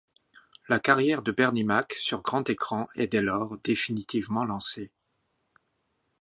La 0.67 0.79
carrière 0.79 1.21
de 1.21 1.31
Bernie 1.31 1.63
Mac 1.63 1.93
sur 1.93 2.23
grand 2.23 2.49
écran 2.49 2.87
est 2.95 3.05
dès 3.05 3.21
lors 3.21 3.55
définitivement 3.59 4.43
lancée. 4.45 4.89